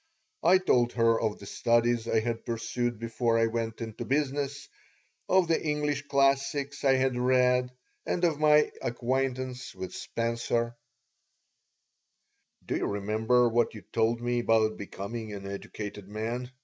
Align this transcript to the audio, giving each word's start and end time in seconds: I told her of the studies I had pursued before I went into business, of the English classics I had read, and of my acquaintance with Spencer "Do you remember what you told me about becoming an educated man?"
I 0.41 0.57
told 0.57 0.93
her 0.93 1.21
of 1.21 1.37
the 1.37 1.45
studies 1.45 2.07
I 2.07 2.21
had 2.21 2.43
pursued 2.43 2.97
before 2.97 3.37
I 3.37 3.45
went 3.45 3.81
into 3.81 4.03
business, 4.03 4.67
of 5.29 5.47
the 5.47 5.63
English 5.63 6.07
classics 6.07 6.83
I 6.83 6.93
had 6.93 7.15
read, 7.15 7.71
and 8.07 8.23
of 8.23 8.39
my 8.39 8.71
acquaintance 8.81 9.75
with 9.75 9.93
Spencer 9.93 10.75
"Do 12.65 12.77
you 12.77 12.87
remember 12.87 13.47
what 13.47 13.75
you 13.75 13.83
told 13.93 14.21
me 14.21 14.39
about 14.39 14.75
becoming 14.75 15.33
an 15.33 15.45
educated 15.45 16.07
man?" 16.07 16.49